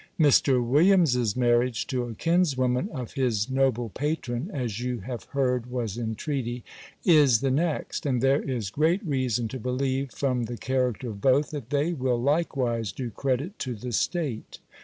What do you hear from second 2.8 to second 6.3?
of his noble patron (as you have heard was in